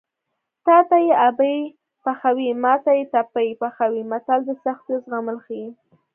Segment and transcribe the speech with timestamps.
[0.65, 1.57] تاته یې ابۍ
[2.03, 5.67] پخوي ماته یې تبۍ پخوي متل د سختیو زغمل ښيي